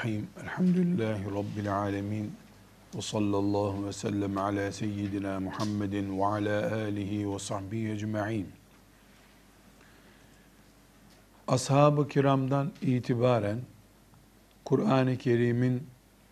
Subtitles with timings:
[0.00, 0.28] Bismillahirrahmanirrahim.
[0.42, 2.32] Elhamdülillahi Rabbil alemin.
[2.94, 8.48] Ve sallallahu ve sellem ala seyyidina Muhammedin ve ala alihi ve sahbihi ecma'in.
[11.48, 13.58] Ashab-ı kiramdan itibaren
[14.64, 15.86] Kur'an-ı Kerim'in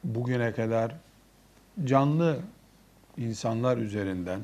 [0.04, 0.94] bugüne kadar
[1.84, 2.40] canlı
[3.16, 4.40] insanlar üzerinden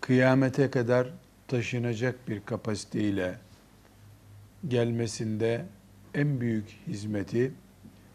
[0.00, 1.08] kıyamete kadar
[1.48, 3.38] taşınacak bir kapasiteyle
[4.68, 5.64] gelmesinde
[6.14, 7.52] en büyük hizmeti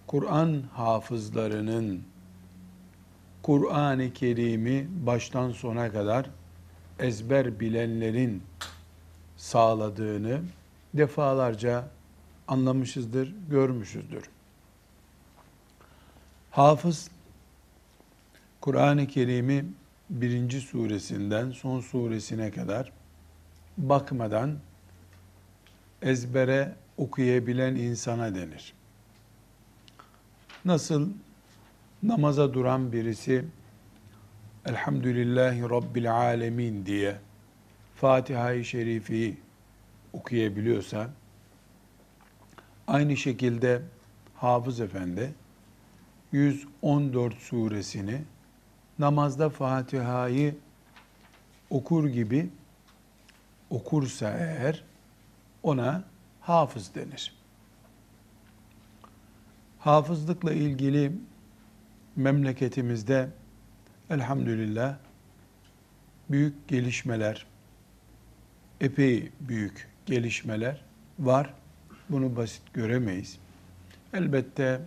[0.08, 2.04] Kur'an hafızlarının
[3.44, 6.30] Kur'an-ı Kerim'i baştan sona kadar
[7.00, 8.44] ezber bilenlerin
[9.38, 10.42] sağladığını
[10.94, 11.88] defalarca
[12.48, 14.30] anlamışızdır, görmüşüzdür.
[16.52, 17.12] Hafız
[18.62, 19.66] Kur'an-ı Kerim'i
[20.10, 22.92] birinci suresinden son suresine kadar
[23.78, 24.56] bakmadan
[26.02, 28.74] ezbere okuyabilen insana denir.
[30.66, 31.10] Nasıl
[32.04, 33.46] namaza duran birisi
[34.66, 37.16] Elhamdülillahi Rabbil Alemin diye
[37.96, 39.38] Fatiha-i Şerif'i
[40.14, 41.10] okuyabiliyorsa
[42.88, 43.82] aynı şekilde
[44.36, 45.34] Hafız Efendi
[46.32, 48.22] 114 suresini
[49.00, 50.56] namazda Fatiha'yı
[51.70, 52.50] okur gibi
[53.70, 54.84] okursa eğer
[55.64, 56.04] ona
[56.48, 57.34] hafız denir.
[59.80, 61.12] Hafızlıkla ilgili
[62.16, 63.30] memleketimizde
[64.10, 64.98] elhamdülillah
[66.30, 67.46] büyük gelişmeler,
[68.82, 70.82] epey büyük gelişmeler
[71.20, 71.54] var.
[72.10, 73.38] Bunu basit göremeyiz.
[74.14, 74.82] Elbette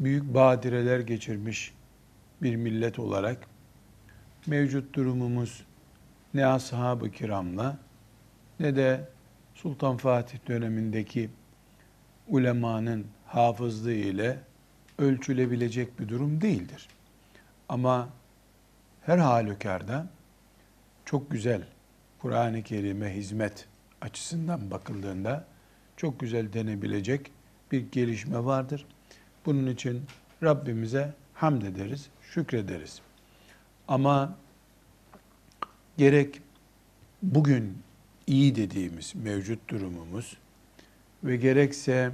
[0.00, 1.74] büyük badireler geçirmiş
[2.42, 3.46] bir millet olarak
[4.46, 5.64] mevcut durumumuz
[6.34, 7.78] ne ashab-ı kiramla
[8.60, 9.13] ne de
[9.64, 11.30] Sultan Fatih dönemindeki
[12.28, 14.38] ulemanın hafızlığı ile
[14.98, 16.88] ölçülebilecek bir durum değildir.
[17.68, 18.08] Ama
[19.02, 20.06] her halükarda
[21.04, 21.62] çok güzel
[22.18, 23.66] Kur'an-ı Kerim'e hizmet
[24.00, 25.44] açısından bakıldığında
[25.96, 27.30] çok güzel denebilecek
[27.72, 28.86] bir gelişme vardır.
[29.46, 30.02] Bunun için
[30.42, 33.00] Rabbimize hamd ederiz, şükrederiz.
[33.88, 34.36] Ama
[35.98, 36.40] gerek
[37.22, 37.78] bugün
[38.26, 40.36] iyi dediğimiz mevcut durumumuz
[41.24, 42.12] ve gerekse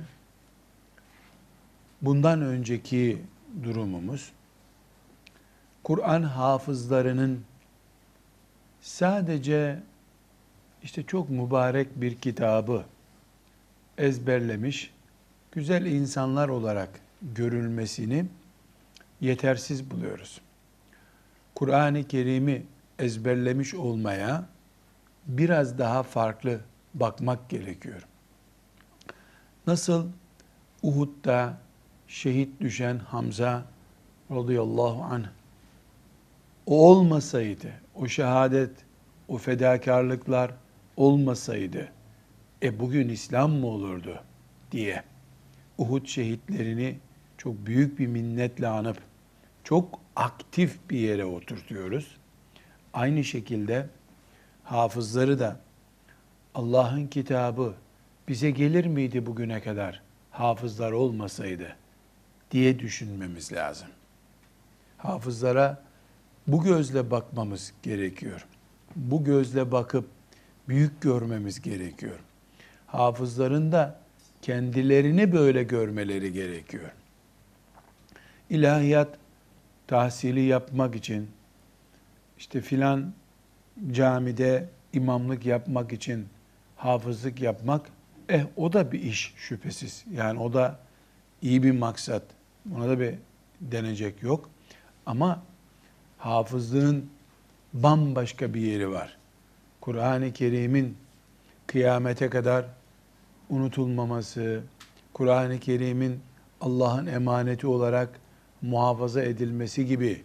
[2.02, 3.22] bundan önceki
[3.62, 4.32] durumumuz
[5.84, 7.44] Kur'an hafızlarının
[8.80, 9.82] sadece
[10.82, 12.84] işte çok mübarek bir kitabı
[13.98, 14.90] ezberlemiş
[15.52, 16.88] güzel insanlar olarak
[17.22, 18.26] görülmesini
[19.20, 20.40] yetersiz buluyoruz.
[21.54, 22.62] Kur'an-ı Kerim'i
[22.98, 24.44] ezberlemiş olmaya
[25.26, 26.60] biraz daha farklı
[26.94, 28.06] bakmak gerekiyor.
[29.66, 30.06] Nasıl
[30.82, 31.58] Uhud'da
[32.08, 33.62] şehit düşen Hamza
[34.30, 35.26] radıyallahu anh
[36.66, 38.70] o olmasaydı, o şehadet,
[39.28, 40.50] o fedakarlıklar
[40.96, 41.88] olmasaydı,
[42.62, 44.22] e bugün İslam mı olurdu
[44.72, 45.02] diye
[45.78, 46.98] Uhud şehitlerini
[47.38, 48.98] çok büyük bir minnetle anıp
[49.64, 52.16] çok aktif bir yere oturtuyoruz.
[52.92, 53.86] Aynı şekilde
[54.70, 55.56] hafızları da
[56.54, 57.74] Allah'ın kitabı
[58.28, 61.76] bize gelir miydi bugüne kadar hafızlar olmasaydı
[62.50, 63.88] diye düşünmemiz lazım.
[64.98, 65.82] Hafızlara
[66.46, 68.46] bu gözle bakmamız gerekiyor.
[68.96, 70.08] Bu gözle bakıp
[70.68, 72.18] büyük görmemiz gerekiyor.
[72.86, 74.00] Hafızların da
[74.42, 76.90] kendilerini böyle görmeleri gerekiyor.
[78.50, 79.08] İlahiyat
[79.86, 81.30] tahsili yapmak için
[82.38, 83.12] işte filan
[83.92, 86.26] camide imamlık yapmak için
[86.76, 87.86] hafızlık yapmak,
[88.28, 90.04] eh o da bir iş şüphesiz.
[90.12, 90.78] Yani o da
[91.42, 92.22] iyi bir maksat.
[92.64, 93.14] Buna da bir
[93.60, 94.50] denecek yok.
[95.06, 95.42] Ama
[96.18, 97.10] hafızlığın
[97.72, 99.16] bambaşka bir yeri var.
[99.80, 100.96] Kur'an-ı Kerim'in
[101.66, 102.66] kıyamete kadar
[103.50, 104.62] unutulmaması,
[105.12, 106.20] Kur'an-ı Kerim'in
[106.60, 108.20] Allah'ın emaneti olarak
[108.62, 110.22] muhafaza edilmesi gibi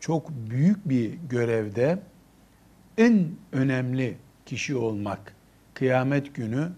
[0.00, 1.98] çok büyük bir görevde
[2.98, 4.16] en önemli
[4.46, 5.36] kişi olmak
[5.74, 6.72] kıyamet günü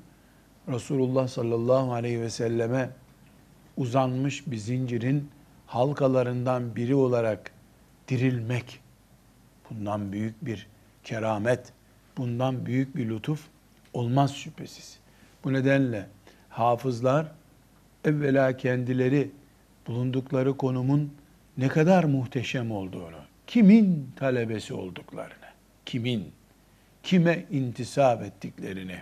[0.69, 2.91] Resulullah sallallahu aleyhi ve selleme
[3.77, 5.31] uzanmış bir zincirin
[5.67, 7.51] halkalarından biri olarak
[8.09, 8.81] dirilmek
[9.71, 10.67] bundan büyük bir
[11.05, 11.73] keramet,
[12.17, 13.47] bundan büyük bir lütuf
[13.93, 14.99] olmaz şüphesiz.
[15.45, 16.07] Bu nedenle
[16.49, 17.33] hafızlar
[18.05, 19.31] evvela kendileri
[19.87, 21.13] bulundukları konumun
[21.59, 25.48] ne kadar muhteşem olduğunu, kimin talebesi olduklarını,
[25.89, 26.33] kimin,
[27.03, 28.97] kime intisap ettiklerini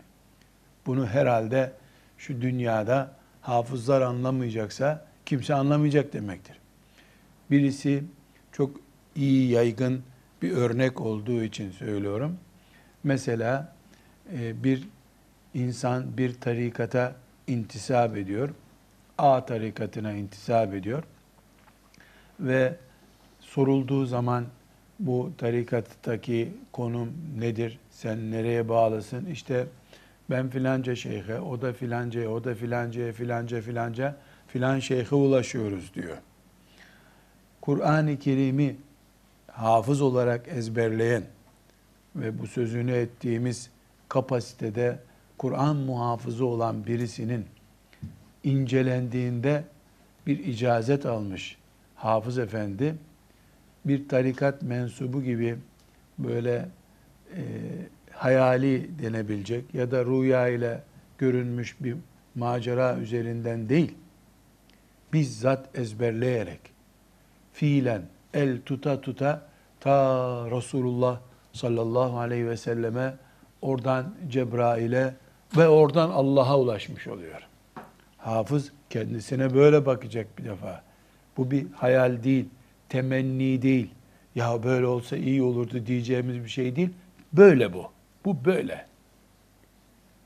[0.86, 1.72] bunu herhalde
[2.18, 3.10] şu dünyada
[3.40, 6.56] hafızlar anlamayacaksa kimse anlamayacak demektir.
[7.50, 8.04] Birisi
[8.52, 8.80] çok
[9.16, 10.02] iyi yaygın
[10.42, 12.38] bir örnek olduğu için söylüyorum.
[13.04, 13.72] Mesela
[14.32, 14.88] e, bir
[15.54, 17.14] insan bir tarikata
[17.46, 18.50] intisap ediyor.
[19.18, 21.02] A tarikatına intisap ediyor.
[22.40, 22.76] Ve
[23.40, 24.46] sorulduğu zaman
[24.98, 27.78] bu tarikattaki konum nedir?
[27.90, 29.26] Sen nereye bağlısın?
[29.26, 29.66] İşte
[30.30, 34.16] ben filanca şeyhe, o da filancaya, o da filancaya, filanca filanca
[34.48, 36.16] filan şeyhe ulaşıyoruz diyor.
[37.60, 38.76] Kur'an-ı Kerim'i
[39.52, 41.22] hafız olarak ezberleyen
[42.16, 43.70] ve bu sözünü ettiğimiz
[44.08, 44.98] kapasitede
[45.38, 47.44] Kur'an muhafızı olan birisinin
[48.44, 49.64] incelendiğinde
[50.26, 51.56] bir icazet almış
[51.94, 52.94] hafız efendi
[53.88, 55.56] bir tarikat mensubu gibi
[56.18, 56.68] böyle
[57.36, 57.42] e,
[58.10, 60.82] hayali denebilecek ya da rüya ile
[61.18, 61.96] görünmüş bir
[62.34, 63.94] macera üzerinden değil,
[65.12, 66.60] bizzat ezberleyerek,
[67.52, 68.02] fiilen
[68.34, 69.48] el tuta tuta
[69.80, 71.20] ta Resulullah
[71.52, 73.14] sallallahu aleyhi ve selleme
[73.62, 75.14] oradan Cebrail'e
[75.56, 77.40] ve oradan Allah'a ulaşmış oluyor.
[78.18, 80.82] Hafız kendisine böyle bakacak bir defa.
[81.36, 82.48] Bu bir hayal değil,
[82.88, 83.90] temenni değil.
[84.34, 86.90] Ya böyle olsa iyi olurdu diyeceğimiz bir şey değil.
[87.32, 87.90] Böyle bu.
[88.24, 88.86] Bu böyle.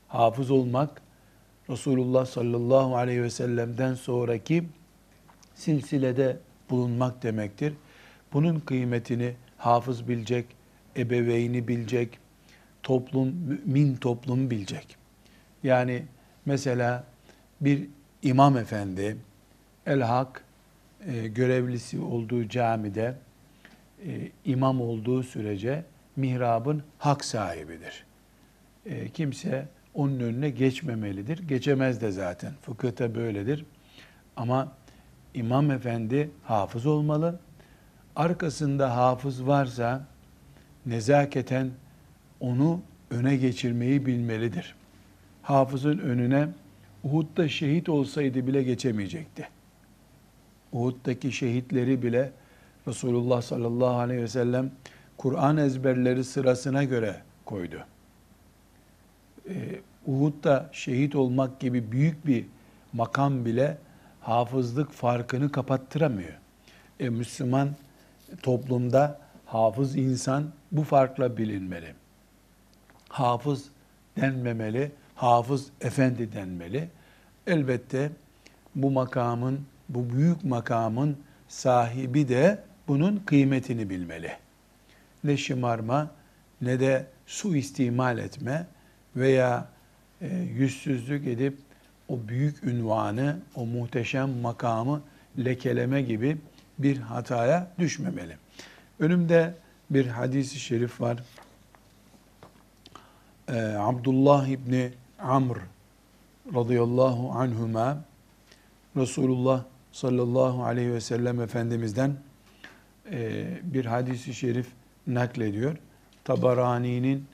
[0.07, 1.01] Hafız olmak
[1.69, 4.63] Resulullah sallallahu aleyhi ve sellem'den sonraki
[5.55, 6.37] silsilede
[6.69, 7.73] bulunmak demektir.
[8.33, 10.45] Bunun kıymetini hafız bilecek,
[10.97, 12.19] ebeveyni bilecek,
[12.83, 14.97] toplum, mümin toplum bilecek.
[15.63, 16.03] Yani
[16.45, 17.03] mesela
[17.61, 17.87] bir
[18.21, 19.17] imam efendi,
[19.85, 20.43] el-hak
[21.07, 23.15] e, görevlisi olduğu camide
[24.05, 25.83] e, imam olduğu sürece
[26.15, 28.05] mihrabın hak sahibidir.
[28.85, 31.47] E, kimse onun önüne geçmemelidir.
[31.47, 32.53] Geçemez de zaten.
[32.61, 33.65] Fıkıhta böyledir.
[34.35, 34.71] Ama
[35.33, 37.39] imam efendi hafız olmalı.
[38.15, 40.05] Arkasında hafız varsa
[40.85, 41.69] nezaketen
[42.39, 44.75] onu öne geçirmeyi bilmelidir.
[45.41, 46.47] Hafızın önüne
[47.03, 49.47] Uhud'da şehit olsaydı bile geçemeyecekti.
[50.71, 52.31] Uhud'daki şehitleri bile
[52.87, 54.71] Resulullah sallallahu aleyhi ve sellem
[55.17, 57.85] Kur'an ezberleri sırasına göre koydu.
[59.49, 59.53] Ee,
[60.05, 62.45] Uhud'da şehit olmak gibi büyük bir
[62.93, 63.77] makam bile
[64.21, 66.33] hafızlık farkını kapattıramıyor.
[66.99, 67.69] E, Müslüman
[68.43, 71.93] toplumda hafız insan bu farkla bilinmeli.
[73.09, 73.69] Hafız
[74.17, 76.89] denmemeli, hafız efendi denmeli.
[77.47, 78.11] Elbette
[78.75, 79.59] bu makamın,
[79.93, 81.17] bu büyük makamın
[81.47, 84.31] sahibi de bunun kıymetini bilmeli.
[85.23, 86.11] Ne şımarma
[86.61, 88.67] ne de suistimal etme
[89.15, 89.67] veya
[90.21, 91.57] e, yüzsüzlük edip
[92.09, 95.01] o büyük ünvanı, o muhteşem makamı
[95.37, 96.37] lekeleme gibi
[96.79, 98.37] bir hataya düşmemeli.
[98.99, 99.53] Önümde
[99.89, 101.23] bir hadisi şerif var.
[103.49, 105.57] Ee, Abdullah İbni Amr
[106.55, 107.97] radıyallahu anhuma
[108.97, 112.15] Resulullah sallallahu aleyhi ve sellem Efendimiz'den
[113.11, 114.67] e, bir hadisi şerif
[115.07, 115.77] naklediyor.
[116.23, 117.25] Tabarani'nin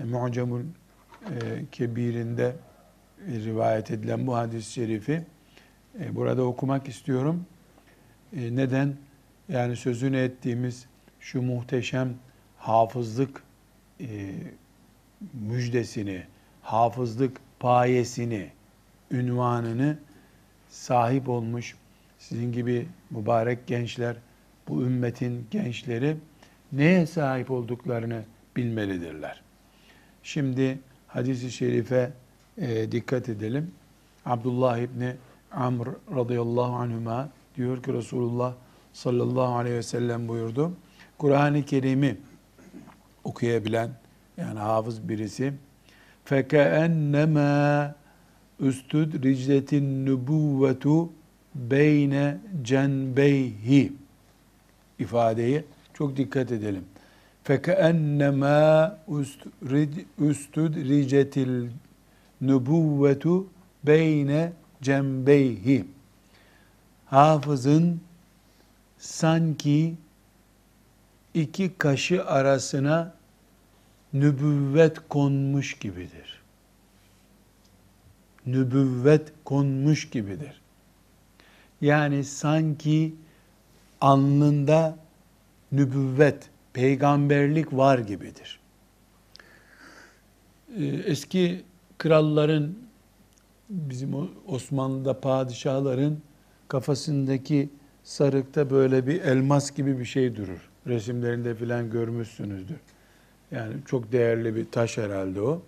[0.00, 0.64] e, Mu'camul e,
[1.72, 2.56] Kebir'inde
[3.28, 5.22] e, rivayet edilen bu hadis-i şerifi
[6.00, 7.46] e, burada okumak istiyorum.
[8.36, 8.96] E, neden?
[9.48, 10.86] Yani sözünü ettiğimiz
[11.20, 12.14] şu muhteşem
[12.58, 13.42] hafızlık
[14.00, 14.06] e,
[15.32, 16.22] müjdesini,
[16.62, 18.50] hafızlık payesini,
[19.10, 19.98] ünvanını
[20.69, 21.75] sahip olmuş
[22.19, 24.15] sizin gibi mübarek gençler,
[24.67, 26.17] bu ümmetin gençleri
[26.71, 28.23] neye sahip olduklarını
[28.55, 29.41] bilmelidirler.
[30.23, 32.11] Şimdi hadisi şerife
[32.57, 33.71] e, dikkat edelim.
[34.25, 35.15] Abdullah İbni
[35.51, 38.53] Amr radıyallahu anhuma diyor ki Resulullah
[38.93, 40.71] sallallahu aleyhi ve sellem buyurdu.
[41.17, 42.17] Kur'an-ı Kerim'i
[43.23, 43.89] okuyabilen
[44.37, 45.53] yani hafız birisi
[46.25, 47.91] فَكَأَنَّمَا
[48.60, 51.12] üstüd ricletin nübüvvetu
[51.54, 53.92] beyne cenbeyhi
[54.98, 55.64] ifadeyi
[55.94, 56.84] çok dikkat edelim.
[57.44, 58.98] Fekeennemâ
[60.18, 61.68] üstüd ricetil
[62.40, 63.46] nübüvvetu
[63.84, 64.52] beyne
[64.82, 65.84] cembeyhi.
[67.06, 68.00] Hafızın
[68.98, 69.94] sanki
[71.34, 73.14] iki kaşı arasına
[74.12, 76.39] nübüvvet konmuş gibidir.
[78.46, 80.60] Nübüvvet konmuş gibidir.
[81.80, 83.14] Yani sanki
[84.00, 84.96] alnında
[85.72, 88.60] nübüvvet, peygamberlik var gibidir.
[90.76, 91.64] Ee, eski
[91.98, 92.74] kralların
[93.68, 96.18] bizim Osmanlı'da padişahların
[96.68, 97.68] kafasındaki
[98.04, 100.70] sarıkta böyle bir elmas gibi bir şey durur.
[100.86, 102.76] Resimlerinde filan görmüşsünüzdür.
[103.50, 105.62] Yani çok değerli bir taş herhalde o.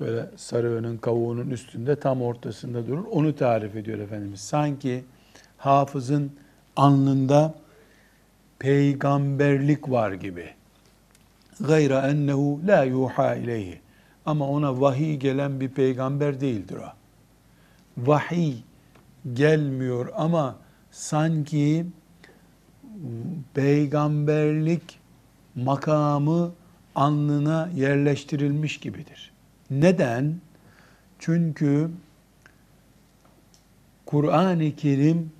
[0.00, 3.04] Böyle sarığının kavuğunun üstünde tam ortasında durur.
[3.10, 4.40] Onu tarif ediyor Efendimiz.
[4.40, 5.04] Sanki
[5.58, 6.32] hafızın
[6.76, 7.54] alnında
[8.58, 10.48] peygamberlik var gibi.
[11.60, 13.80] Gayra ennehu la yuha ileyhi.
[14.26, 16.92] Ama ona vahiy gelen bir peygamber değildir o.
[17.96, 18.54] Vahiy
[19.34, 20.56] gelmiyor ama
[20.90, 21.86] sanki
[23.54, 24.98] peygamberlik
[25.54, 26.52] makamı
[26.94, 29.35] alnına yerleştirilmiş gibidir.
[29.70, 30.40] Neden?
[31.18, 31.90] Çünkü
[34.06, 35.32] Kur'an-ı Kerim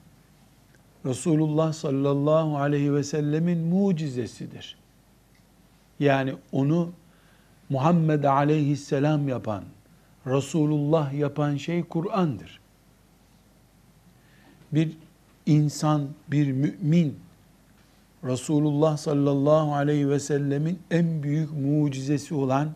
[1.05, 4.77] Resulullah sallallahu aleyhi ve sellemin mucizesidir.
[6.01, 6.93] Yani onu
[7.69, 9.65] Muhammed aleyhisselam yapan,
[10.27, 12.61] Resulullah yapan şey Kur'an'dır.
[14.73, 14.97] Bir
[15.47, 17.19] insan, bir mümin,
[18.25, 22.75] Resulullah sallallahu aleyhi ve sellemin en büyük mucizesi olan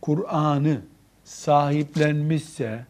[0.00, 0.80] Kur'an'ı
[1.24, 2.86] sahiplenmişse,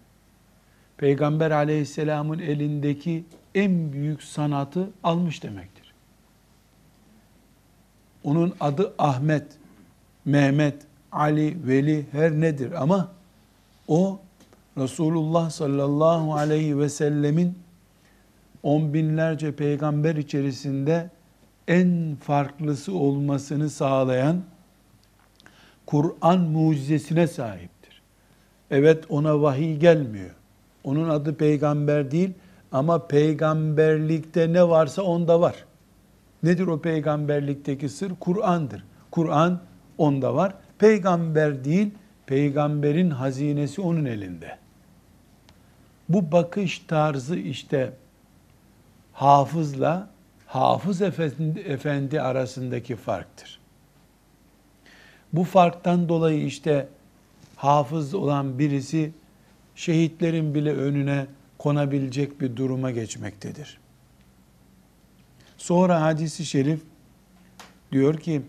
[0.96, 5.94] Peygamber aleyhisselamın elindeki en büyük sanatı almış demektir.
[8.25, 9.46] Onun adı Ahmet,
[10.25, 10.82] Mehmet,
[11.12, 13.08] Ali, Veli her nedir ama
[13.88, 14.20] o
[14.78, 17.58] Resulullah sallallahu aleyhi ve sellemin
[18.62, 21.10] on binlerce peygamber içerisinde
[21.68, 24.42] en farklısı olmasını sağlayan
[25.87, 28.02] Kur'an mucizesine sahiptir.
[28.71, 30.31] Evet ona vahiy gelmiyor.
[30.85, 32.33] Onun adı peygamber değil
[32.73, 35.64] ama peygamberlikte ne varsa onda var.
[36.43, 38.12] Nedir o peygamberlikteki sır?
[38.21, 38.85] Kur'an'dır.
[39.11, 39.61] Kur'an
[39.99, 40.55] onda var.
[40.78, 41.90] Peygamber değil,
[42.26, 44.59] peygamberin hazinesi onun elinde.
[46.09, 47.93] Bu bakış tarzı işte
[49.12, 50.09] hafızla
[50.47, 53.61] hafız efendi, efendi arasındaki farktır.
[55.33, 56.88] Bu farktan dolayı işte
[57.56, 59.12] hafız olan birisi
[59.75, 61.26] şehitlerin bile önüne
[61.59, 63.78] konabilecek bir duruma geçmektedir.
[65.56, 66.80] Sonra hadisi şerif
[67.92, 68.42] diyor ki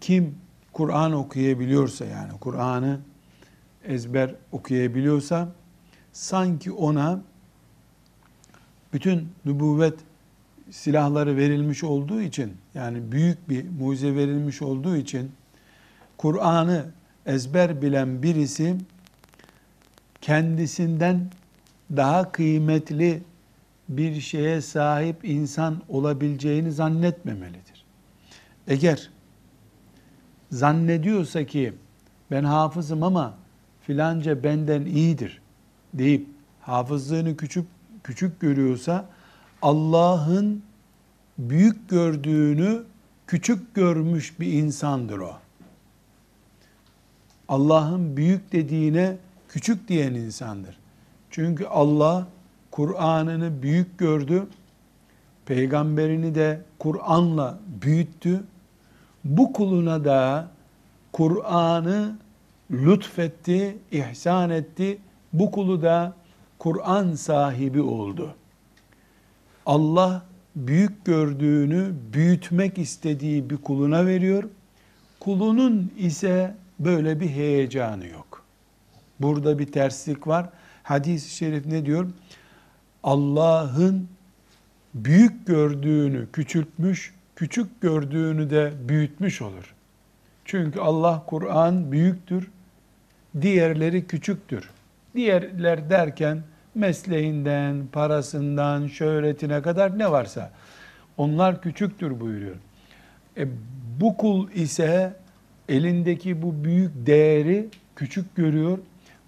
[0.00, 0.34] kim
[0.72, 3.00] Kur'an okuyabiliyorsa yani Kur'an'ı
[3.84, 5.48] ezber okuyabiliyorsa
[6.12, 7.22] sanki ona
[8.92, 9.98] bütün nübüvvet
[10.70, 15.32] silahları verilmiş olduğu için yani büyük bir mucize verilmiş olduğu için
[16.20, 16.84] Kur'an'ı
[17.26, 18.76] ezber bilen birisi
[20.20, 21.30] kendisinden
[21.96, 23.22] daha kıymetli
[23.88, 27.84] bir şeye sahip insan olabileceğini zannetmemelidir.
[28.68, 29.10] Eğer
[30.50, 31.74] zannediyorsa ki
[32.30, 33.34] ben hafızım ama
[33.80, 35.42] filanca benden iyidir
[35.94, 36.26] deyip
[36.60, 37.66] hafızlığını küçük
[38.04, 39.08] küçük görüyorsa
[39.62, 40.62] Allah'ın
[41.38, 42.82] büyük gördüğünü
[43.26, 45.36] küçük görmüş bir insandır o.
[47.50, 49.16] Allah'ın büyük dediğine
[49.48, 50.78] küçük diyen insandır.
[51.30, 52.26] Çünkü Allah
[52.70, 54.46] Kur'an'ını büyük gördü.
[55.46, 58.44] Peygamberini de Kur'an'la büyüttü.
[59.24, 60.48] Bu kuluna da
[61.12, 62.16] Kur'an'ı
[62.70, 64.98] lütfetti, ihsan etti.
[65.32, 66.14] Bu kulu da
[66.58, 68.34] Kur'an sahibi oldu.
[69.66, 70.22] Allah
[70.56, 74.44] büyük gördüğünü büyütmek istediği bir kuluna veriyor.
[75.20, 78.44] Kulunun ise böyle bir heyecanı yok.
[79.20, 80.48] Burada bir terslik var.
[80.82, 82.06] Hadis-i şerif ne diyor?
[83.02, 84.08] Allah'ın
[84.94, 89.74] büyük gördüğünü küçültmüş, küçük gördüğünü de büyütmüş olur.
[90.44, 92.50] Çünkü Allah Kur'an büyüktür,
[93.40, 94.70] diğerleri küçüktür.
[95.14, 96.42] Diğerler derken
[96.74, 100.50] mesleğinden, parasından, şöhretine kadar ne varsa
[101.16, 102.56] onlar küçüktür buyuruyor.
[103.36, 103.48] E,
[104.00, 105.16] bu kul ise
[105.70, 108.78] elindeki bu büyük değeri küçük görüyor.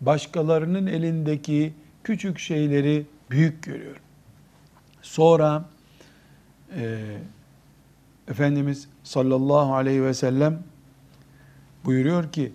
[0.00, 1.72] Başkalarının elindeki
[2.04, 3.96] küçük şeyleri büyük görüyor.
[5.02, 5.64] Sonra
[6.76, 7.16] e,
[8.28, 10.58] Efendimiz sallallahu aleyhi ve sellem
[11.84, 12.52] buyuruyor ki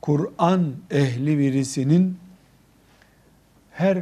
[0.00, 2.18] Kur'an ehli birisinin
[3.70, 3.98] her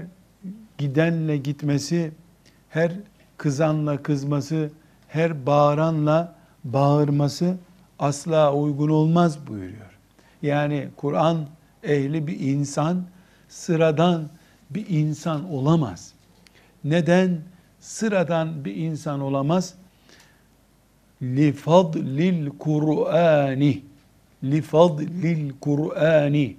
[0.78, 2.12] gidenle gitmesi,
[2.68, 2.92] her
[3.36, 4.70] kızanla kızması,
[5.08, 7.56] her bağıranla bağırması
[8.00, 9.98] asla uygun olmaz buyuruyor.
[10.42, 11.46] Yani Kur'an
[11.82, 13.04] ehli bir insan
[13.48, 14.28] sıradan
[14.70, 16.12] bir insan olamaz.
[16.84, 17.40] Neden
[17.80, 19.74] sıradan bir insan olamaz?
[21.22, 23.82] Li fadlil Kur'ani
[24.44, 26.56] li fadlil Kur'ani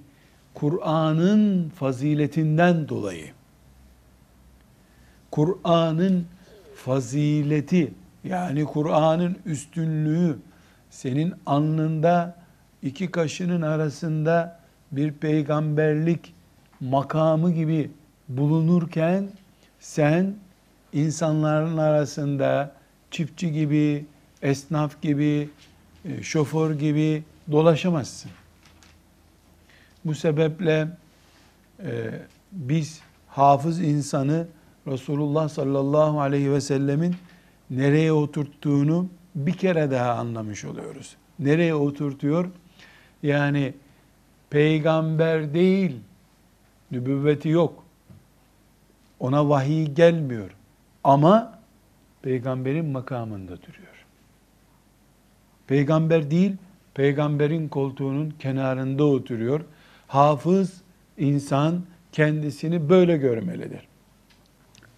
[0.54, 3.26] Kur'an'ın faziletinden dolayı.
[5.30, 6.26] Kur'an'ın
[6.74, 7.92] fazileti
[8.24, 10.38] yani Kur'an'ın üstünlüğü
[10.92, 12.36] senin alnında
[12.82, 14.60] iki kaşının arasında
[14.92, 16.34] bir peygamberlik
[16.80, 17.90] makamı gibi
[18.28, 19.28] bulunurken
[19.80, 20.34] sen
[20.92, 22.72] insanların arasında
[23.10, 24.04] çiftçi gibi,
[24.42, 25.48] esnaf gibi,
[26.04, 28.30] e, şoför gibi dolaşamazsın.
[30.04, 30.88] Bu sebeple
[31.84, 32.10] e,
[32.52, 34.46] biz hafız insanı
[34.86, 37.16] Resulullah sallallahu aleyhi ve sellemin
[37.70, 41.16] nereye oturttuğunu bir kere daha anlamış oluyoruz.
[41.38, 42.48] Nereye oturtuyor?
[43.22, 43.74] Yani
[44.50, 46.00] peygamber değil,
[46.90, 47.84] nübüvveti yok.
[49.20, 50.50] Ona vahiy gelmiyor.
[51.04, 51.58] Ama
[52.22, 54.06] peygamberin makamında duruyor.
[55.66, 56.56] Peygamber değil,
[56.94, 59.60] peygamberin koltuğunun kenarında oturuyor.
[60.08, 60.82] Hafız
[61.18, 63.88] insan kendisini böyle görmelidir.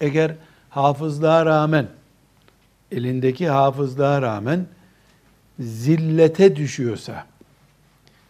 [0.01, 0.35] Eğer
[0.69, 1.87] hafızlığa rağmen,
[2.95, 4.65] elindeki hafızlığa rağmen
[5.59, 7.25] zillete düşüyorsa,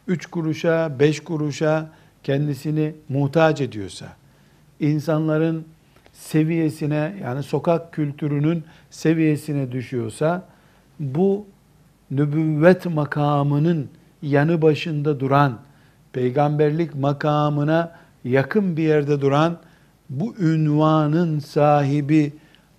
[0.07, 1.89] üç kuruşa, beş kuruşa
[2.23, 4.05] kendisini muhtaç ediyorsa,
[4.79, 5.65] insanların
[6.13, 10.47] seviyesine yani sokak kültürünün seviyesine düşüyorsa
[10.99, 11.45] bu
[12.11, 13.89] nübüvvet makamının
[14.21, 15.59] yanı başında duran,
[16.13, 17.91] peygamberlik makamına
[18.23, 19.57] yakın bir yerde duran
[20.09, 22.33] bu ünvanın sahibi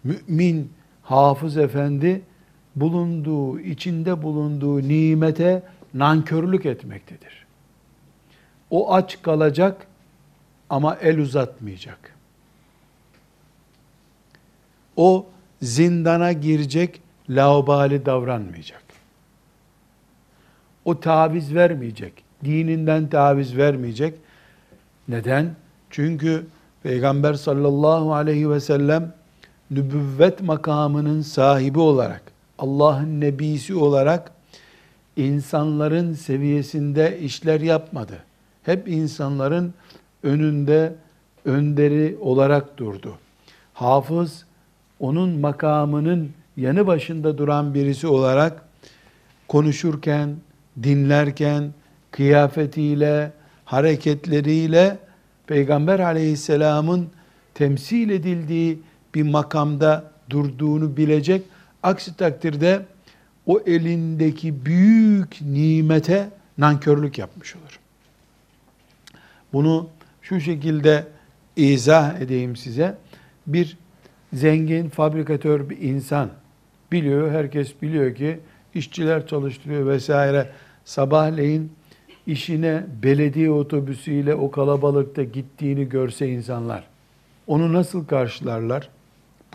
[0.05, 0.76] mümin
[1.07, 2.23] hafız efendi
[2.77, 5.63] bulunduğu, içinde bulunduğu nimete
[5.95, 7.47] nankörlük etmektedir.
[8.71, 9.87] O aç kalacak
[10.71, 12.15] ama el uzatmayacak.
[14.97, 15.27] O
[15.63, 18.83] zindana girecek, laubali davranmayacak.
[20.85, 22.13] O taviz vermeyecek.
[22.45, 24.15] Dininden taviz vermeyecek.
[25.09, 25.57] Neden?
[25.91, 26.47] Çünkü
[26.83, 29.13] Peygamber sallallahu aleyhi ve sellem
[29.71, 32.23] nübüvvet makamının sahibi olarak,
[32.59, 34.33] Allah'ın nebisi olarak
[35.17, 38.19] insanların seviyesinde işler yapmadı.
[38.63, 39.75] Hep insanların
[40.23, 40.95] önünde
[41.45, 43.15] önderi olarak durdu.
[43.75, 44.45] Hafız
[45.01, 48.63] onun makamının yanı başında duran birisi olarak
[49.49, 50.37] konuşurken,
[50.83, 51.75] dinlerken,
[52.11, 53.33] kıyafetiyle,
[53.65, 54.99] hareketleriyle
[55.47, 57.09] Peygamber aleyhisselamın
[57.55, 58.83] temsil edildiği
[59.17, 61.43] bir makamda durduğunu bilecek.
[61.83, 62.87] Aksi takdirde
[63.47, 67.81] o elindeki büyük nimete nankörlük yapmış olur.
[69.53, 69.89] Bunu
[70.23, 71.07] şu şekilde
[71.57, 72.99] izah edeyim size.
[73.47, 73.79] Bir
[74.33, 76.31] zengin fabrikatör bir insan
[76.93, 78.39] biliyor, herkes biliyor ki
[78.75, 80.51] işçiler çalıştırıyor vesaire.
[80.85, 81.73] Sabahleyin
[82.27, 86.85] işine belediye otobüsüyle o kalabalıkta gittiğini görse insanlar
[87.47, 88.89] onu nasıl karşılarlar?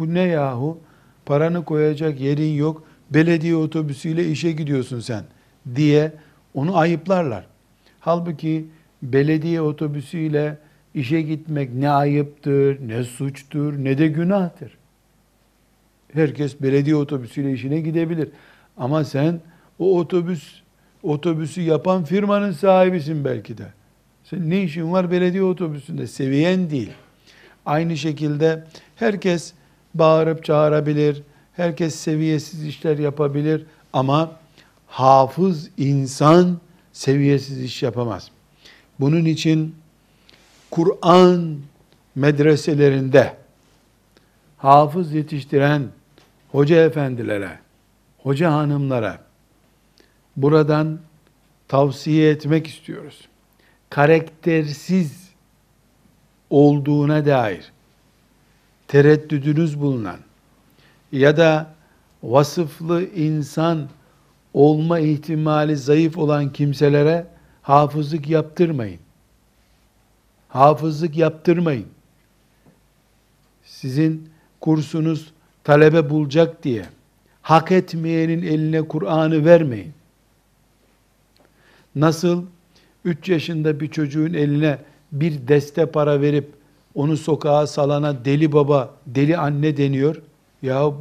[0.02, 0.78] Bu ne yahu?
[1.26, 2.84] Paranı koyacak yerin yok.
[3.10, 5.24] Belediye otobüsüyle işe gidiyorsun sen
[5.76, 6.12] diye
[6.54, 7.46] onu ayıplarlar.
[8.00, 8.66] Halbuki
[9.02, 10.58] belediye otobüsüyle
[10.94, 14.78] işe gitmek ne ayıptır, ne suçtur, ne de günahtır.
[16.14, 18.30] Herkes belediye otobüsüyle işine gidebilir.
[18.78, 19.42] Ama sen
[19.80, 20.62] o otobüs
[21.04, 23.68] otobüsü yapan firmanın sahibisin belki de.
[24.24, 26.08] Sen ne işin var belediye otobüsünde?
[26.08, 26.92] Seviyen değil.
[27.66, 28.64] Aynı şekilde
[28.96, 29.54] herkes
[29.94, 31.24] bağırıp çağırabilir,
[31.54, 34.32] herkes seviyesiz işler yapabilir ama
[34.88, 36.58] hafız insan
[36.94, 38.32] seviyesiz iş yapamaz.
[39.00, 39.76] Bunun için
[40.72, 41.60] Kur'an
[42.16, 43.36] medreselerinde
[44.58, 45.88] hafız yetiştiren
[46.52, 47.60] hoca efendilere,
[48.24, 49.22] hoca hanımlara
[50.38, 51.00] buradan
[51.68, 53.28] tavsiye etmek istiyoruz.
[53.90, 55.30] Karaktersiz
[56.50, 57.72] olduğuna dair
[58.92, 60.18] tereddüdünüz bulunan
[61.12, 61.74] ya da
[62.24, 63.90] vasıflı insan
[64.54, 67.28] olma ihtimali zayıf olan kimselere
[67.62, 69.00] hafızlık yaptırmayın.
[70.48, 71.86] Hafızlık yaptırmayın.
[73.64, 74.30] Sizin
[74.62, 76.86] kursunuz talebe bulacak diye
[77.42, 79.94] hak etmeyenin eline Kur'an'ı vermeyin.
[81.96, 82.46] Nasıl
[83.06, 84.78] 3 yaşında bir çocuğun eline
[85.12, 86.61] bir deste para verip
[86.96, 90.22] onu sokağa salana deli baba, deli anne deniyor.
[90.62, 90.92] Ya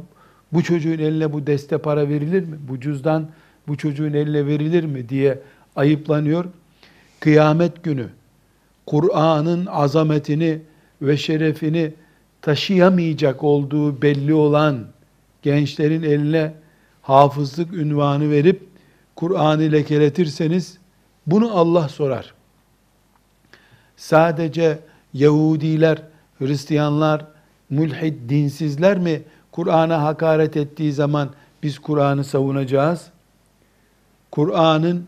[0.53, 2.57] bu çocuğun eline bu deste para verilir mi?
[2.67, 3.29] Bu cüzdan
[3.67, 5.39] bu çocuğun eline verilir mi diye
[5.75, 6.45] ayıplanıyor.
[7.19, 8.07] Kıyamet günü
[8.85, 10.61] Kur'an'ın azametini
[11.01, 11.93] ve şerefini
[12.41, 14.87] taşıyamayacak olduğu belli olan
[15.41, 16.53] gençlerin eline
[17.01, 18.67] hafızlık ünvanı verip
[19.15, 20.77] Kur'an'ı lekeletirseniz
[21.27, 22.33] bunu Allah sorar.
[23.97, 24.79] sadece
[25.13, 26.01] Yahudiler,
[26.39, 27.25] Hristiyanlar,
[27.69, 29.21] mülhid, dinsizler mi
[29.51, 31.29] Kur'an'a hakaret ettiği zaman
[31.63, 33.07] biz Kur'an'ı savunacağız?
[34.31, 35.07] Kur'an'ın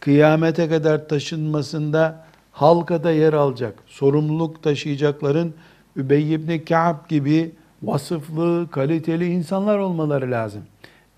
[0.00, 5.54] kıyamete kadar taşınmasında halkada yer alacak, sorumluluk taşıyacakların
[5.96, 7.52] Übey ibn Ka'b gibi
[7.82, 10.62] vasıflı, kaliteli insanlar olmaları lazım.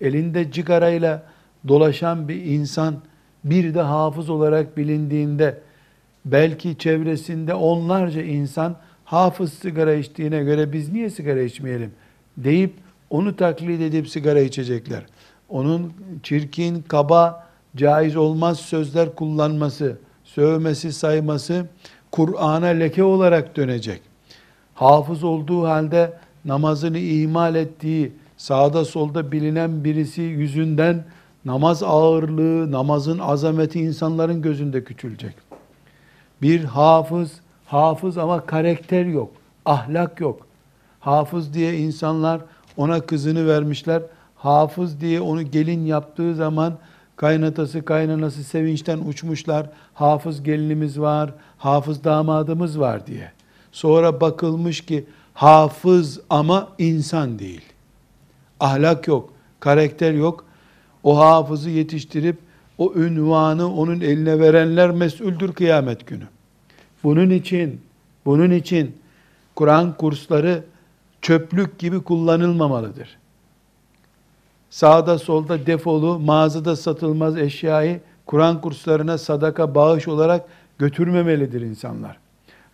[0.01, 1.23] Elinde cigarayla
[1.67, 2.95] dolaşan bir insan
[3.43, 5.61] bir de hafız olarak bilindiğinde
[6.25, 11.91] belki çevresinde onlarca insan hafız sigara içtiğine göre biz niye sigara içmeyelim
[12.37, 12.73] deyip
[13.09, 15.03] onu taklit edip sigara içecekler.
[15.49, 21.65] Onun çirkin, kaba, caiz olmaz sözler kullanması, sövmesi, sayması
[22.11, 24.01] Kur'an'a leke olarak dönecek.
[24.73, 26.13] Hafız olduğu halde
[26.45, 31.03] namazını ihmal ettiği, sağda solda bilinen birisi yüzünden
[31.45, 35.48] namaz ağırlığı, namazın azameti insanların gözünde küçülecek.
[36.41, 37.31] Bir hafız,
[37.65, 39.31] hafız ama karakter yok,
[39.65, 40.47] ahlak yok.
[40.99, 42.41] Hafız diye insanlar
[42.77, 44.01] ona kızını vermişler.
[44.35, 46.73] Hafız diye onu gelin yaptığı zaman
[47.15, 49.69] kaynatası kaynanası sevinçten uçmuşlar.
[49.93, 53.31] Hafız gelinimiz var, hafız damadımız var diye.
[53.71, 57.61] Sonra bakılmış ki hafız ama insan değil.
[58.59, 60.45] Ahlak yok, karakter yok.
[61.03, 62.37] O hafızı yetiştirip
[62.79, 66.23] o ünvanı onun eline verenler mesuldür kıyamet günü.
[67.03, 67.81] Bunun için,
[68.25, 68.97] bunun için
[69.55, 70.63] Kur'an kursları
[71.21, 73.17] çöplük gibi kullanılmamalıdır.
[74.69, 80.45] Sağda solda defolu, mağazada satılmaz eşyayı Kur'an kurslarına sadaka bağış olarak
[80.77, 82.17] götürmemelidir insanlar.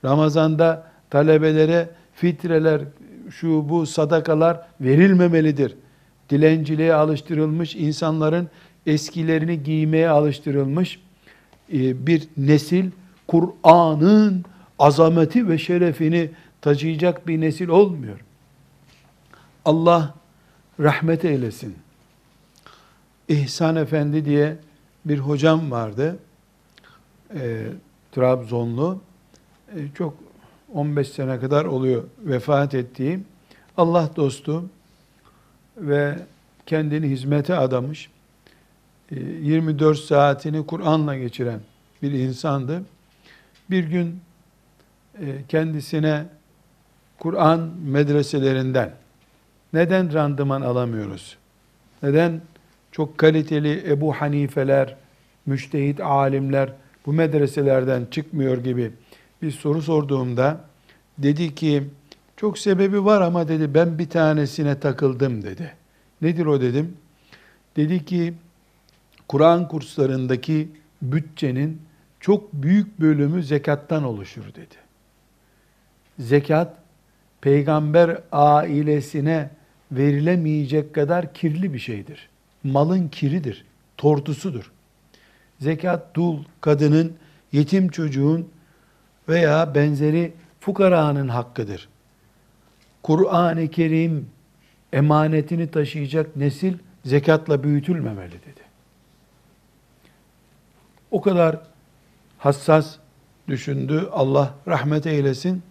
[0.06, 2.82] Ramazanda talebelere fitreler,
[3.30, 5.76] şu bu sadakalar verilmemelidir.
[6.30, 8.48] Dilenciliğe alıştırılmış insanların
[8.86, 11.00] eskilerini giymeye alıştırılmış
[11.74, 12.92] e, bir nesil
[13.28, 14.46] Kur'an'ın
[14.80, 16.30] azameti ve şerefini
[16.62, 18.20] taşıyacak bir nesil olmuyor.
[19.66, 20.14] Allah
[20.80, 21.76] rahmet eylesin.
[23.28, 24.58] İhsan Efendi diye
[25.06, 26.20] bir hocam vardı.
[27.36, 27.68] E,
[28.12, 29.02] Trabzonlu.
[29.76, 30.14] E, çok
[30.74, 33.20] 15 sene kadar oluyor vefat ettiği.
[33.78, 34.66] Allah dostu
[35.78, 36.20] ve
[36.66, 38.10] kendini hizmete adamış.
[39.12, 41.60] 24 e, saatini Kur'an'la geçiren
[42.02, 42.84] bir insandı.
[43.70, 44.20] Bir gün
[45.22, 46.26] e, kendisine
[47.20, 48.92] Kur'an medreselerinden
[49.74, 51.38] neden randıman alamıyoruz?
[52.04, 52.42] Neden
[52.92, 54.96] çok kaliteli Ebu Hanifeler,
[55.46, 56.74] müştehit alimler
[57.06, 58.92] bu medreselerden çıkmıyor gibi
[59.42, 60.62] bir soru sorduğumda
[61.18, 61.84] dedi ki
[62.38, 65.74] çok sebebi var ama dedi ben bir tanesine takıldım dedi.
[66.22, 66.98] Nedir o dedim?
[67.76, 68.34] Dedi ki
[69.28, 71.82] Kur'an kurslarındaki bütçenin
[72.20, 74.76] çok büyük bölümü zekattan oluşur dedi.
[76.20, 76.78] Zekat
[77.42, 79.50] peygamber ailesine
[79.92, 82.30] verilemeyecek kadar kirli bir şeydir.
[82.64, 83.66] Malın kiridir,
[83.98, 84.72] tortusudur.
[85.60, 87.14] Zekat dul kadının,
[87.52, 88.50] yetim çocuğun
[89.30, 91.90] veya benzeri fukaranın hakkıdır.
[93.04, 94.30] Kur'an-ı Kerim
[94.94, 96.74] emanetini taşıyacak nesil
[97.06, 98.65] zekatla büyütülmemeli dedi.
[101.16, 101.58] O kadar
[102.38, 102.96] hassas
[103.48, 104.10] düşündü.
[104.12, 105.64] Allah rahmet eylesin.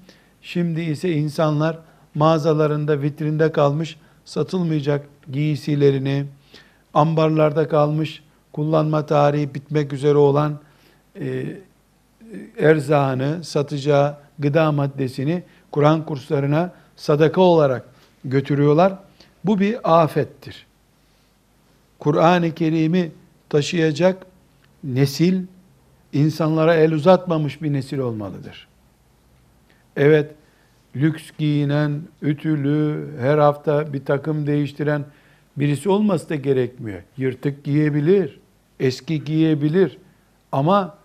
[0.42, 1.78] Şimdi ise insanlar
[2.14, 6.26] mağazalarında vitrinde kalmış satılmayacak giysilerini,
[6.94, 10.58] ambarlarda kalmış kullanma tarihi bitmek üzere olan
[11.20, 11.56] e,
[12.58, 17.84] erzağını, satacağı gıda maddesini Kur'an kurslarına sadaka olarak
[18.24, 18.94] götürüyorlar.
[19.44, 20.66] Bu bir afettir.
[21.98, 23.12] Kur'an-ı Kerim'i
[23.48, 24.26] taşıyacak
[24.84, 25.42] nesil
[26.12, 28.68] insanlara el uzatmamış bir nesil olmalıdır.
[29.96, 30.34] Evet,
[30.96, 35.04] lüks giyinen, ütülü, her hafta bir takım değiştiren
[35.56, 37.02] birisi olması da gerekmiyor.
[37.16, 38.38] Yırtık giyebilir,
[38.80, 39.98] eski giyebilir
[40.52, 40.98] ama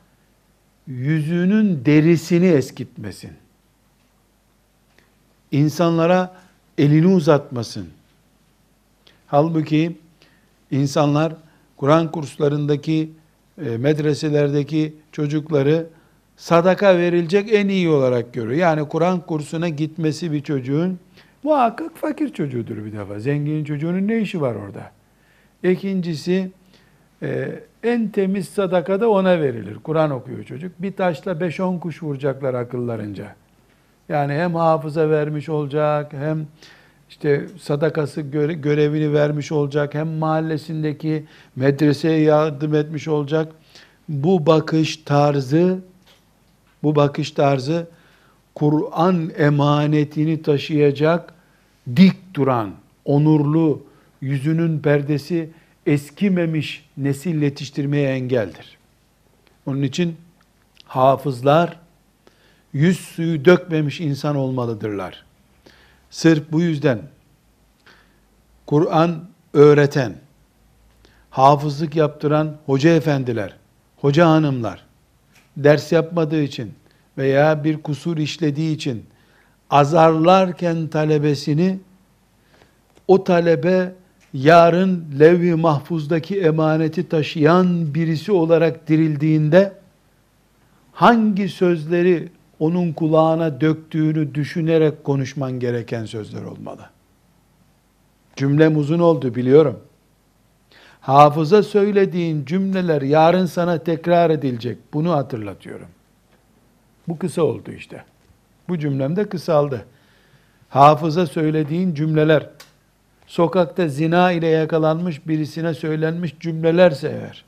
[0.87, 3.31] yüzünün derisini eskitmesin.
[5.51, 6.35] İnsanlara
[6.77, 7.87] elini uzatmasın.
[9.27, 9.97] Halbuki
[10.71, 11.33] insanlar
[11.77, 13.11] Kur'an kurslarındaki,
[13.65, 15.87] e, medreselerdeki çocukları
[16.37, 18.59] sadaka verilecek en iyi olarak görüyor.
[18.59, 20.99] Yani Kur'an kursuna gitmesi bir çocuğun
[21.43, 23.19] muhakkak fakir çocuğudur bir defa.
[23.19, 24.91] Zengin çocuğunun ne işi var orada?
[25.63, 26.51] İkincisi
[27.21, 29.77] e, en temiz sadaka da ona verilir.
[29.83, 30.71] Kur'an okuyor çocuk.
[30.79, 33.35] Bir taşla 5-10 kuş vuracaklar akıllarınca.
[34.09, 36.47] Yani hem hafıza vermiş olacak, hem
[37.09, 43.51] işte sadakası görevini vermiş olacak, hem mahallesindeki medreseye yardım etmiş olacak.
[44.09, 45.79] Bu bakış tarzı
[46.83, 47.87] bu bakış tarzı
[48.55, 51.33] Kur'an emanetini taşıyacak
[51.95, 52.71] dik duran,
[53.05, 53.83] onurlu,
[54.21, 55.49] yüzünün perdesi
[55.85, 58.77] eskimemiş nesil yetiştirmeye engeldir.
[59.65, 60.15] Onun için
[60.85, 61.79] hafızlar
[62.73, 65.28] yüz suyu dökmemiş insan olmalıdırlar.
[66.09, 66.99] Sırf bu yüzden
[68.65, 70.15] Kur'an öğreten,
[71.29, 73.55] hafızlık yaptıran hoca efendiler,
[73.97, 74.85] hoca hanımlar,
[75.57, 76.73] ders yapmadığı için
[77.17, 79.05] veya bir kusur işlediği için
[79.69, 81.79] azarlarken talebesini
[83.07, 83.93] o talebe
[84.33, 89.73] yarın levh-i mahfuzdaki emaneti taşıyan birisi olarak dirildiğinde
[90.91, 96.89] hangi sözleri onun kulağına döktüğünü düşünerek konuşman gereken sözler olmalı.
[98.35, 99.79] Cümlem uzun oldu biliyorum.
[101.01, 104.77] Hafıza söylediğin cümleler yarın sana tekrar edilecek.
[104.93, 105.87] Bunu hatırlatıyorum.
[107.07, 108.03] Bu kısa oldu işte.
[108.69, 109.85] Bu cümlem de kısaldı.
[110.69, 112.49] Hafıza söylediğin cümleler,
[113.27, 117.45] sokakta zina ile yakalanmış birisine söylenmiş cümlelerse eğer,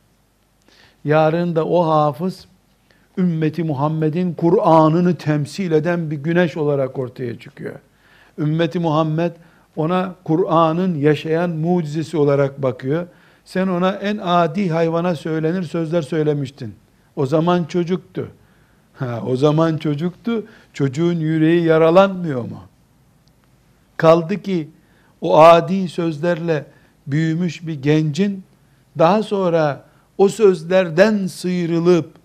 [1.06, 2.48] yarın da o hafız,
[3.18, 7.76] ümmeti Muhammed'in Kur'an'ını temsil eden bir güneş olarak ortaya çıkıyor.
[8.38, 9.32] Ümmeti Muhammed
[9.76, 13.08] ona Kur'an'ın yaşayan mucizesi olarak bakıyor.
[13.46, 16.76] Sen ona en adi hayvana söylenir sözler söylemiştin.
[17.16, 18.28] O zaman çocuktu.
[18.94, 20.46] Ha, o zaman çocuktu.
[20.74, 22.62] Çocuğun yüreği yaralanmıyor mu?
[23.98, 24.70] Kaldı ki
[25.22, 26.66] o adi sözlerle
[27.08, 28.44] büyümüş bir gencin
[28.98, 29.86] daha sonra
[30.18, 32.21] o sözlerden sıyrılıp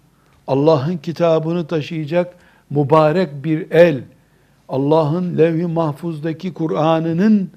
[0.47, 2.35] Allah'ın kitabını taşıyacak
[2.71, 4.03] mübarek bir el,
[4.69, 7.51] Allah'ın levh-i mahfuzdaki Kur'an'ının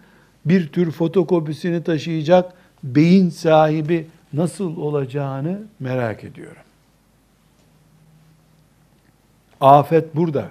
[0.45, 6.61] bir tür fotokopisini taşıyacak beyin sahibi nasıl olacağını merak ediyorum.
[9.61, 10.47] Afet burada.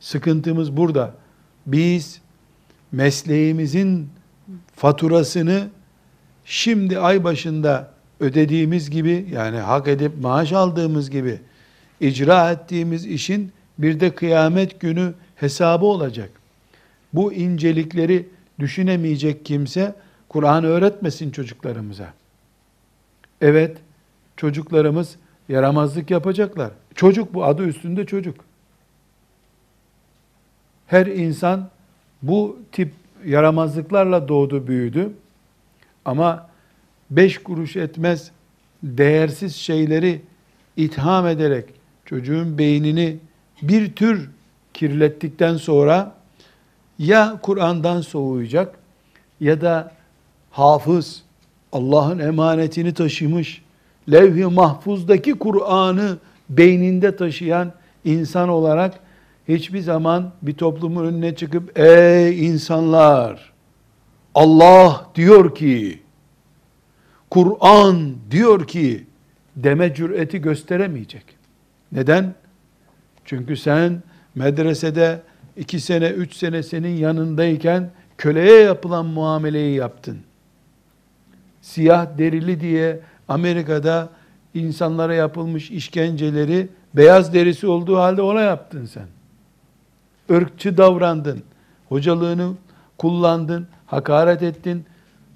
[0.00, 1.14] Sıkıntımız burada.
[1.66, 2.20] Biz
[2.92, 4.08] mesleğimizin
[4.76, 5.68] faturasını
[6.44, 7.91] şimdi ay başında
[8.22, 11.40] ödediğimiz gibi yani hak edip maaş aldığımız gibi
[12.00, 16.30] icra ettiğimiz işin bir de kıyamet günü hesabı olacak.
[17.12, 19.94] Bu incelikleri düşünemeyecek kimse
[20.28, 22.14] Kur'an öğretmesin çocuklarımıza.
[23.40, 23.76] Evet,
[24.36, 25.16] çocuklarımız
[25.48, 26.70] yaramazlık yapacaklar.
[26.94, 28.36] Çocuk bu adı üstünde çocuk.
[30.86, 31.68] Her insan
[32.22, 32.92] bu tip
[33.24, 35.12] yaramazlıklarla doğdu, büyüdü.
[36.04, 36.51] Ama
[37.16, 38.30] beş kuruş etmez
[38.82, 40.20] değersiz şeyleri
[40.76, 41.64] itham ederek
[42.04, 43.16] çocuğun beynini
[43.62, 44.30] bir tür
[44.74, 46.14] kirlettikten sonra
[46.98, 48.74] ya Kur'an'dan soğuyacak
[49.40, 49.92] ya da
[50.50, 51.22] hafız
[51.72, 53.62] Allah'ın emanetini taşımış
[54.10, 56.18] levh-i mahfuzdaki Kur'an'ı
[56.50, 57.72] beyninde taşıyan
[58.04, 59.00] insan olarak
[59.48, 63.52] hiçbir zaman bir toplumun önüne çıkıp ey insanlar
[64.34, 66.01] Allah diyor ki
[67.32, 69.06] Kur'an diyor ki
[69.56, 71.24] deme cüreti gösteremeyecek.
[71.92, 72.34] Neden?
[73.24, 74.02] Çünkü sen
[74.34, 75.22] medresede
[75.56, 80.18] iki sene, üç sene senin yanındayken köleye yapılan muameleyi yaptın.
[81.60, 84.08] Siyah derili diye Amerika'da
[84.54, 89.06] insanlara yapılmış işkenceleri beyaz derisi olduğu halde ona yaptın sen.
[90.36, 91.42] Irkçı davrandın.
[91.88, 92.54] Hocalığını
[92.98, 94.84] kullandın, hakaret ettin.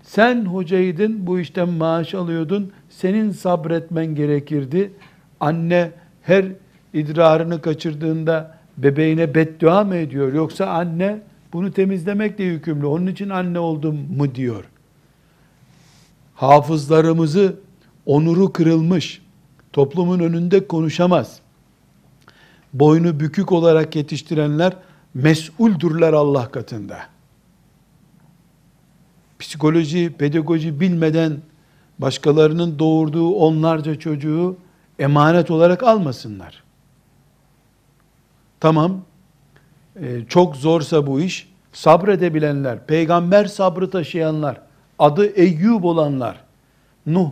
[0.06, 2.72] Sen hocaydın, bu işten maaş alıyordun.
[2.88, 4.92] Senin sabretmen gerekirdi.
[5.40, 5.90] Anne
[6.22, 6.44] her
[6.94, 10.32] idrarını kaçırdığında bebeğine beddua mı ediyor?
[10.32, 11.20] Yoksa anne
[11.52, 12.86] bunu temizlemekle yükümlü.
[12.86, 14.64] Onun için anne oldum mu diyor.
[16.34, 17.56] Hafızlarımızı
[18.06, 19.22] onuru kırılmış,
[19.72, 21.40] toplumun önünde konuşamaz.
[22.72, 24.76] Boynu bükük olarak yetiştirenler
[25.14, 27.15] mesuldürler Allah katında.
[29.38, 31.36] Psikoloji, pedagoji bilmeden
[31.98, 34.56] başkalarının doğurduğu onlarca çocuğu
[34.98, 36.62] emanet olarak almasınlar.
[38.60, 39.00] Tamam,
[40.00, 44.60] e, çok zorsa bu iş, sabredebilenler, peygamber sabrı taşıyanlar,
[44.98, 46.40] adı Eyyub olanlar,
[47.06, 47.30] Nuh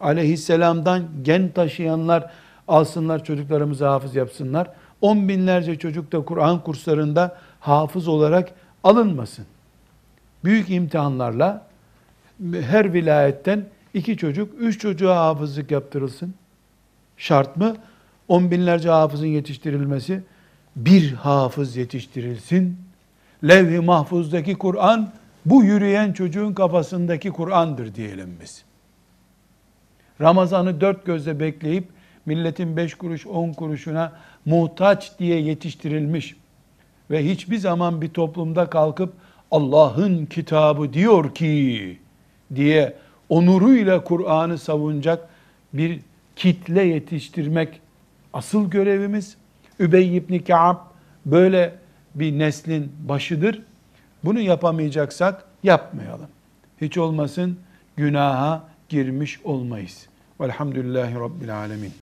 [0.00, 2.30] aleyhisselamdan gen taşıyanlar
[2.68, 4.70] alsınlar çocuklarımızı hafız yapsınlar.
[5.00, 8.52] On binlerce çocuk da Kur'an kurslarında hafız olarak
[8.84, 9.46] alınmasın.
[10.44, 11.66] Büyük imtihanlarla
[12.60, 16.34] her vilayetten iki çocuk, üç çocuğa hafızlık yaptırılsın.
[17.16, 17.76] Şart mı?
[18.28, 20.22] On binlerce hafızın yetiştirilmesi,
[20.76, 22.76] bir hafız yetiştirilsin.
[23.44, 25.12] Levh-i mahfuzdaki Kur'an,
[25.46, 28.64] bu yürüyen çocuğun kafasındaki Kur'an'dır diyelim biz.
[30.20, 31.88] Ramazan'ı dört gözle bekleyip
[32.26, 34.12] milletin beş kuruş on kuruşuna
[34.44, 36.36] muhtaç diye yetiştirilmiş
[37.10, 39.12] ve hiçbir zaman bir toplumda kalkıp
[39.54, 41.98] Allah'ın kitabı diyor ki
[42.54, 42.94] diye
[43.28, 45.28] onuruyla Kur'an'ı savunacak
[45.72, 46.00] bir
[46.36, 47.80] kitle yetiştirmek
[48.32, 49.36] asıl görevimiz.
[49.80, 50.76] Übey ibn Ka'b
[51.26, 51.74] böyle
[52.14, 53.62] bir neslin başıdır.
[54.24, 56.28] Bunu yapamayacaksak yapmayalım.
[56.80, 57.58] Hiç olmasın
[57.96, 60.06] günaha girmiş olmayız.
[60.40, 62.03] Velhamdülillahi Rabbil Alemin.